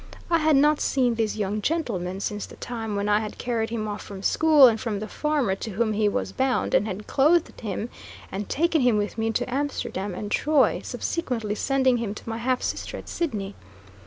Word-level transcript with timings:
I 0.31 0.39
had 0.39 0.55
not 0.55 0.81
seen 0.81 1.13
this 1.13 1.35
young 1.35 1.61
gentleman 1.61 2.21
since 2.21 2.47
the 2.47 2.55
time 2.55 2.95
when 2.95 3.07
I 3.07 3.19
had 3.19 3.37
carried 3.37 3.69
him 3.69 3.87
off 3.87 4.01
from 4.01 4.23
school 4.23 4.65
and 4.65 4.81
from 4.81 4.99
the 4.99 5.07
farmer 5.07 5.53
to 5.57 5.69
whom 5.73 5.93
he 5.93 6.09
was 6.09 6.31
bound, 6.31 6.73
and 6.73 6.87
had 6.87 7.05
clothed 7.05 7.61
him 7.61 7.87
and 8.31 8.49
taken 8.49 8.81
him 8.81 8.97
with 8.97 9.19
me 9.19 9.29
to 9.33 9.47
Amsterdam 9.47 10.15
and 10.15 10.31
Troy, 10.31 10.81
subsequently 10.83 11.53
sending 11.53 11.97
him 11.97 12.15
to 12.15 12.27
my 12.27 12.39
half 12.39 12.63
sister 12.63 12.97
at 12.97 13.09
Sidney. 13.09 13.53